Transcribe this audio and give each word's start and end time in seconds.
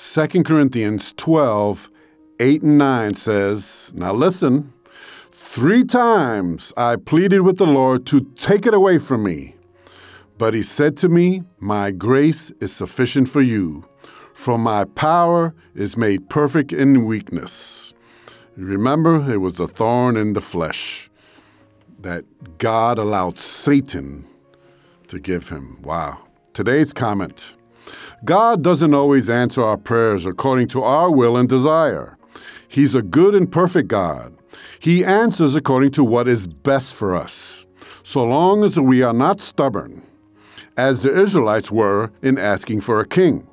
2 0.00 0.44
Corinthians 0.44 1.12
12, 1.14 1.90
8 2.38 2.62
and 2.62 2.78
9 2.78 3.14
says, 3.14 3.92
Now 3.96 4.12
listen, 4.12 4.72
three 5.32 5.82
times 5.82 6.72
I 6.76 6.94
pleaded 6.94 7.40
with 7.40 7.58
the 7.58 7.66
Lord 7.66 8.06
to 8.06 8.20
take 8.36 8.64
it 8.64 8.74
away 8.74 8.98
from 8.98 9.24
me. 9.24 9.56
But 10.38 10.54
he 10.54 10.62
said 10.62 10.96
to 10.98 11.08
me, 11.08 11.42
My 11.58 11.90
grace 11.90 12.52
is 12.60 12.72
sufficient 12.72 13.28
for 13.28 13.40
you, 13.40 13.88
for 14.34 14.56
my 14.56 14.84
power 14.84 15.52
is 15.74 15.96
made 15.96 16.30
perfect 16.30 16.72
in 16.72 17.04
weakness. 17.04 17.92
Remember, 18.56 19.28
it 19.28 19.38
was 19.38 19.54
the 19.54 19.66
thorn 19.66 20.16
in 20.16 20.34
the 20.34 20.40
flesh 20.40 21.10
that 21.98 22.24
God 22.58 23.00
allowed 23.00 23.40
Satan 23.40 24.24
to 25.08 25.18
give 25.18 25.48
him. 25.48 25.82
Wow. 25.82 26.22
Today's 26.52 26.92
comment. 26.92 27.56
God 28.24 28.62
doesn't 28.62 28.94
always 28.94 29.30
answer 29.30 29.62
our 29.62 29.76
prayers 29.76 30.26
according 30.26 30.68
to 30.68 30.82
our 30.82 31.10
will 31.10 31.36
and 31.36 31.48
desire. 31.48 32.16
He's 32.68 32.94
a 32.94 33.02
good 33.02 33.34
and 33.34 33.50
perfect 33.50 33.88
God. 33.88 34.34
He 34.80 35.04
answers 35.04 35.56
according 35.56 35.92
to 35.92 36.04
what 36.04 36.28
is 36.28 36.46
best 36.46 36.94
for 36.94 37.16
us, 37.16 37.66
so 38.02 38.24
long 38.24 38.64
as 38.64 38.78
we 38.78 39.02
are 39.02 39.12
not 39.12 39.40
stubborn, 39.40 40.02
as 40.76 41.02
the 41.02 41.16
Israelites 41.16 41.70
were 41.70 42.10
in 42.22 42.38
asking 42.38 42.80
for 42.80 43.00
a 43.00 43.06
king. 43.06 43.46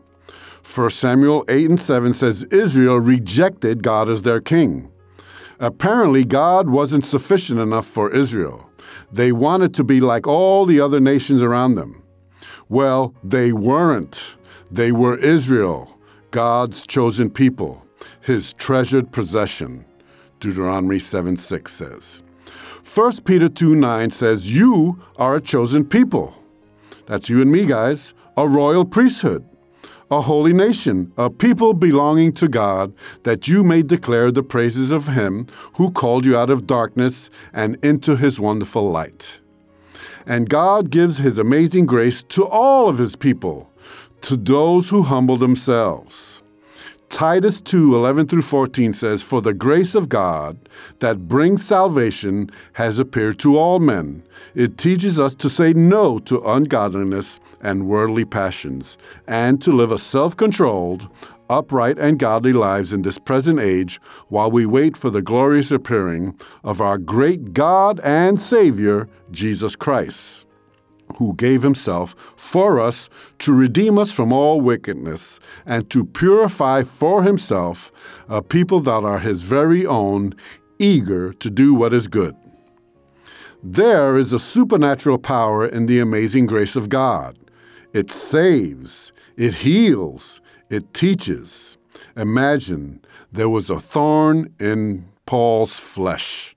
1 0.63 0.89
Samuel 0.89 1.45
8 1.47 1.69
and 1.69 1.80
7 1.80 2.13
says 2.13 2.44
Israel 2.45 2.97
rejected 2.97 3.83
God 3.83 4.09
as 4.09 4.23
their 4.23 4.41
king. 4.41 4.91
Apparently, 5.59 6.25
God 6.25 6.69
wasn't 6.69 7.06
sufficient 7.06 7.59
enough 7.59 7.86
for 7.86 8.11
Israel. 8.13 8.69
They 9.11 9.31
wanted 9.31 9.73
to 9.75 9.83
be 9.83 10.02
like 10.02 10.28
all 10.28 10.66
the 10.66 10.81
other 10.81 11.00
nations 11.00 11.41
around 11.41 11.75
them. 11.75 12.03
Well, 12.69 13.13
they 13.23 13.52
weren't. 13.52 14.35
They 14.71 14.91
were 14.91 15.17
Israel, 15.17 15.97
God's 16.31 16.85
chosen 16.88 17.30
people, 17.30 17.85
his 18.22 18.53
treasured 18.53 19.11
possession. 19.11 19.85
Deuteronomy 20.39 20.99
7 20.99 21.38
6 21.38 21.72
says. 21.72 22.23
1 22.94 23.22
Peter 23.22 23.47
2 23.47 23.75
9 23.75 24.09
says, 24.09 24.52
You 24.52 24.99
are 25.17 25.35
a 25.35 25.41
chosen 25.41 25.85
people. 25.85 26.33
That's 27.05 27.30
you 27.30 27.41
and 27.41 27.52
me, 27.52 27.66
guys. 27.66 28.13
A 28.38 28.47
royal 28.47 28.83
priesthood, 28.83 29.47
a 30.11 30.22
holy 30.22 30.52
nation, 30.52 31.13
a 31.17 31.29
people 31.29 31.73
belonging 31.73 32.33
to 32.33 32.47
God, 32.47 32.94
that 33.23 33.47
you 33.47 33.63
may 33.63 33.81
declare 33.81 34.31
the 34.31 34.44
praises 34.44 34.91
of 34.91 35.07
Him 35.07 35.47
who 35.75 35.89
called 35.89 36.25
you 36.25 36.35
out 36.35 36.50
of 36.50 36.67
darkness 36.67 37.29
and 37.53 37.77
into 37.83 38.16
His 38.16 38.39
wonderful 38.39 38.89
light. 38.89 39.39
And 40.25 40.50
God 40.50 40.89
gives 40.89 41.17
His 41.17 41.38
amazing 41.38 41.86
grace 41.86 42.23
to 42.23 42.45
all 42.45 42.88
of 42.89 42.98
His 42.98 43.16
people, 43.16 43.70
to 44.22 44.36
those 44.36 44.89
who 44.89 45.03
humble 45.03 45.38
themselves. 45.38 46.44
Titus 47.09 47.62
2 47.62 47.95
11 47.95 48.28
through 48.28 48.42
14 48.42 48.92
says, 48.92 49.23
For 49.23 49.42
the 49.42 49.53
grace 49.53 49.95
of 49.95 50.09
God 50.09 50.58
that 51.00 51.28
brings 51.28 51.64
salvation 51.64 52.50
has 52.73 53.00
appeared 53.00 53.39
to 53.39 53.58
all 53.58 53.80
men. 53.80 54.23
It 54.53 54.78
teaches 54.78 55.19
us 55.19 55.34
to 55.35 55.50
say 55.50 55.72
no 55.72 56.19
to 56.19 56.41
ungodliness 56.41 57.40
and 57.62 57.88
worldly 57.88 58.25
passions, 58.25 58.97
and 59.28 59.62
to 59.62 59.72
live 59.72 59.91
a 59.91 59.97
self 59.97 60.35
controlled, 60.35 61.08
upright, 61.50 61.97
and 61.97 62.19
godly 62.19 62.53
lives 62.53 62.94
in 62.94 63.01
this 63.01 63.17
present 63.17 63.59
age 63.59 64.00
while 64.29 64.50
we 64.51 64.66
wait 64.66 64.95
for 64.97 65.09
the 65.09 65.22
glorious 65.22 65.72
appearing 65.72 66.39
of 66.63 66.81
our 66.81 66.97
great 66.97 67.53
God 67.53 68.00
and 68.03 68.39
Savior, 68.39 69.07
Jesus 69.31 69.75
Christ 69.75 70.45
who 71.17 71.35
gave 71.35 71.61
himself 71.61 72.16
for 72.35 72.79
us 72.79 73.09
to 73.39 73.53
redeem 73.53 73.97
us 73.97 74.11
from 74.11 74.34
all 74.34 74.61
wickedness 74.61 75.39
and 75.66 75.89
to 75.89 76.03
purify 76.03 76.84
for 76.84 77.23
himself 77.23 77.91
a 78.28 78.41
people 78.41 78.79
that 78.81 79.03
are 79.03 79.19
his 79.19 79.41
very 79.41 79.85
own, 79.85 80.34
eager 80.79 81.31
to 81.34 81.50
do 81.50 81.73
what 81.73 81.94
is 81.94 82.07
good. 82.07 82.35
There 83.63 84.17
is 84.17 84.34
a 84.34 84.39
supernatural 84.39 85.17
power 85.17 85.66
in 85.66 85.85
the 85.85 86.00
amazing 86.00 86.45
grace 86.45 86.75
of 86.75 86.89
God. 86.89 87.38
It 87.94 88.11
saves, 88.11 89.11
it 89.38 89.55
heals, 89.55 90.41
it 90.70 90.94
teaches. 90.94 91.78
Imagine 92.16 93.02
there 93.31 93.50
was 93.50 93.70
a 93.70 93.80
thorn 93.80 94.53
in 94.59 95.08
Paul's 95.26 95.80
flesh. 95.80 96.56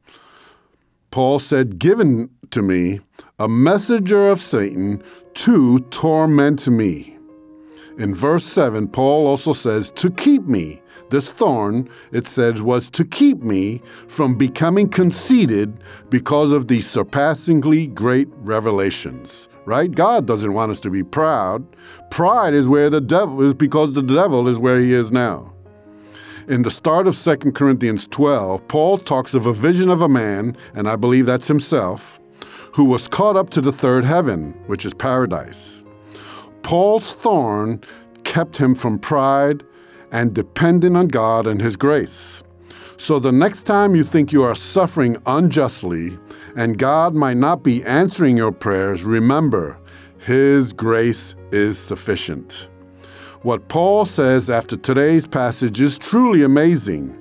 Paul 1.11 1.39
said, 1.39 1.79
Given 1.79 2.31
to 2.51 2.63
me 2.63 3.01
a 3.39 3.49
messenger 3.49 4.29
of 4.29 4.41
Satan 4.41 5.03
to 5.35 5.81
torment 5.91 6.69
me. 6.69 7.18
In 7.99 8.15
verse 8.15 8.45
7, 8.45 8.87
Paul 8.87 9.27
also 9.27 9.53
says, 9.53 9.91
To 9.91 10.09
keep 10.09 10.45
me. 10.45 10.81
This 11.11 11.33
thorn, 11.33 11.89
it 12.13 12.27
says, 12.27 12.63
was 12.63 12.89
to 12.91 13.05
keep 13.05 13.43
me 13.43 13.83
from 14.07 14.37
becoming 14.37 14.89
conceited 14.89 15.81
because 16.09 16.53
of 16.53 16.69
the 16.69 16.81
surpassingly 16.81 17.89
great 17.89 18.29
revelations. 18.37 19.49
Right? 19.65 19.91
God 19.91 20.27
doesn't 20.27 20.55
want 20.55 20.71
us 20.71 20.81
to 20.81 20.91
be 20.91 21.03
proud. 21.03 21.67
Pride 22.11 22.55
is 22.55 22.69
where 22.69 22.89
the 22.89 23.01
devil 23.01 23.43
is 23.43 23.53
because 23.53 23.95
the 23.95 24.03
devil 24.03 24.49
is 24.49 24.59
where 24.59 24.81
he 24.81 24.93
is 24.93 25.11
now. 25.11 25.53
In 26.47 26.63
the 26.63 26.71
start 26.71 27.07
of 27.07 27.19
2 27.19 27.53
Corinthians 27.53 28.07
12, 28.07 28.69
Paul 28.69 28.97
talks 28.97 29.35
of 29.35 29.47
a 29.47 29.53
vision 29.53 29.91
of 29.91 30.01
a 30.01 30.09
man, 30.09 30.57
and 30.73 30.89
I 30.89 30.97
believe 30.97 31.27
that's 31.27 31.49
himself, 31.49 32.21
who 32.73 32.85
was 32.85 33.09
caught 33.09 33.37
up 33.37 33.51
to 33.51 33.61
the 33.61 33.73
third 33.73 34.05
heaven, 34.05 34.53
which 34.67 34.87
is 34.87 34.95
paradise. 34.95 35.85
Paul's 36.69 37.15
thorn 37.15 37.83
kept 38.25 38.59
him 38.59 38.75
from 38.75 38.99
pride 38.99 39.65
and 40.13 40.35
depending 40.35 40.97
on 40.97 41.09
God 41.09 41.47
and 41.47 41.63
His 41.63 41.77
grace. 41.77 42.45
So 42.99 43.19
the 43.19 43.33
next 43.33 43.63
time 43.63 43.95
you 43.95 44.05
think 44.05 44.33
you 44.35 44.43
are 44.43 44.55
suffering 44.55 45.17
unjustly 45.25 46.19
and 46.57 46.77
God 46.77 47.15
might 47.15 47.39
not 47.39 47.63
be 47.63 47.83
answering 47.85 48.37
your 48.37 48.53
prayers, 48.53 49.03
remember, 49.03 49.79
His 50.19 50.75
grace 50.75 51.35
is 51.53 51.79
sufficient. 51.79 52.69
What 53.41 53.69
Paul 53.69 54.05
says 54.05 54.51
after 54.51 54.77
today's 54.77 55.27
passage 55.27 55.81
is 55.81 55.99
truly 55.99 56.43
amazing. 56.43 57.19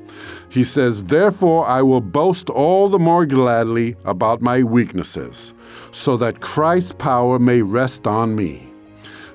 He 0.49 0.65
says, 0.65 1.05
Therefore 1.05 1.65
I 1.65 1.83
will 1.83 2.01
boast 2.01 2.49
all 2.49 2.89
the 2.89 2.99
more 2.99 3.25
gladly 3.25 3.95
about 4.03 4.41
my 4.41 4.61
weaknesses, 4.61 5.53
so 5.93 6.17
that 6.17 6.41
Christ's 6.41 6.91
power 6.91 7.39
may 7.39 7.61
rest 7.61 8.07
on 8.07 8.35
me. 8.35 8.66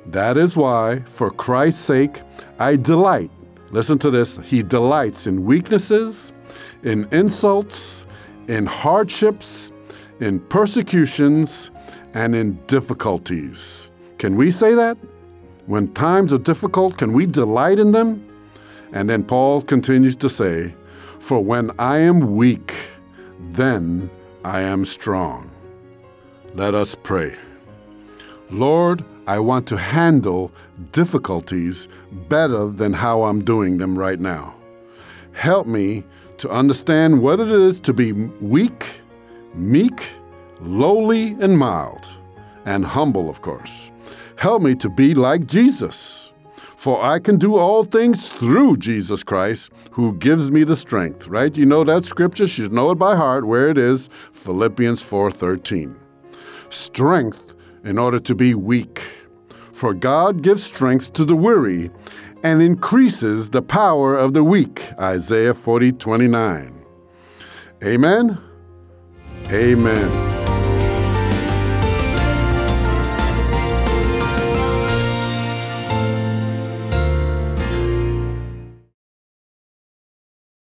That 0.06 0.36
is 0.36 0.56
why, 0.56 1.00
for 1.00 1.30
Christ's 1.30 1.82
sake, 1.82 2.20
I 2.58 2.76
delight. 2.76 3.30
Listen 3.70 3.98
to 4.00 4.10
this. 4.10 4.36
He 4.38 4.62
delights 4.62 5.26
in 5.26 5.44
weaknesses, 5.44 6.32
in 6.82 7.08
insults, 7.12 8.04
in 8.48 8.66
hardships, 8.66 9.72
in 10.20 10.40
persecutions, 10.40 11.70
and 12.14 12.34
in 12.34 12.54
difficulties. 12.66 13.90
Can 14.18 14.36
we 14.36 14.50
say 14.50 14.74
that? 14.74 14.98
When 15.66 15.92
times 15.94 16.32
are 16.32 16.38
difficult, 16.38 16.98
can 16.98 17.12
we 17.12 17.26
delight 17.26 17.78
in 17.78 17.92
them? 17.92 18.28
And 18.92 19.08
then 19.08 19.24
Paul 19.24 19.62
continues 19.62 20.16
to 20.16 20.28
say, 20.28 20.74
For 21.18 21.42
when 21.42 21.70
I 21.78 21.98
am 21.98 22.36
weak, 22.36 22.74
then 23.40 24.10
I 24.44 24.60
am 24.60 24.84
strong. 24.84 25.50
Let 26.54 26.74
us 26.74 26.94
pray. 26.94 27.36
Lord, 28.50 29.04
I 29.26 29.38
want 29.38 29.68
to 29.68 29.76
handle 29.76 30.50
difficulties 30.90 31.86
better 32.28 32.68
than 32.68 32.92
how 32.92 33.22
I'm 33.22 33.44
doing 33.44 33.78
them 33.78 33.96
right 33.96 34.18
now. 34.18 34.54
Help 35.32 35.66
me 35.66 36.04
to 36.38 36.50
understand 36.50 37.22
what 37.22 37.38
it 37.38 37.48
is 37.48 37.78
to 37.80 37.92
be 37.92 38.12
weak, 38.12 39.00
meek, 39.54 40.10
lowly, 40.60 41.36
and 41.40 41.56
mild, 41.56 42.06
and 42.64 42.84
humble, 42.84 43.30
of 43.30 43.42
course. 43.42 43.92
Help 44.36 44.62
me 44.62 44.74
to 44.74 44.88
be 44.88 45.14
like 45.14 45.46
Jesus. 45.46 46.32
For 46.76 47.00
I 47.00 47.20
can 47.20 47.38
do 47.38 47.56
all 47.56 47.84
things 47.84 48.28
through 48.28 48.78
Jesus 48.78 49.22
Christ, 49.22 49.70
who 49.92 50.14
gives 50.14 50.50
me 50.50 50.64
the 50.64 50.74
strength. 50.74 51.28
Right? 51.28 51.56
You 51.56 51.64
know 51.64 51.84
that 51.84 52.02
scripture, 52.02 52.44
you 52.44 52.48
should 52.48 52.72
know 52.72 52.90
it 52.90 52.96
by 52.96 53.14
heart, 53.14 53.44
where 53.44 53.70
it 53.70 53.78
is, 53.78 54.08
Philippians 54.32 55.00
4:13. 55.00 55.94
Strength 56.70 57.54
in 57.84 57.98
order 57.98 58.18
to 58.20 58.34
be 58.34 58.54
weak. 58.54 59.02
For 59.72 59.94
God 59.94 60.42
gives 60.42 60.62
strength 60.62 61.12
to 61.14 61.24
the 61.24 61.36
weary 61.36 61.90
and 62.42 62.60
increases 62.60 63.50
the 63.50 63.62
power 63.62 64.16
of 64.16 64.34
the 64.34 64.44
weak. 64.44 64.92
Isaiah 64.98 65.54
40 65.54 65.92
29. 65.92 66.84
Amen. 67.82 68.38
Amen. 69.48 70.41